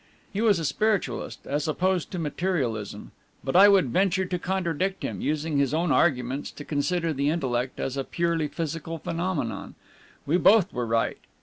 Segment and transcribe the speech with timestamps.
[0.33, 3.11] He was a spiritualist (as opposed to materialism);
[3.43, 7.79] but I would venture to contradict him, using his own arguments to consider the intellect
[7.79, 9.75] as a purely physical phenomenon.
[10.25, 11.19] We both were right.